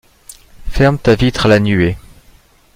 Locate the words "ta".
0.97-1.13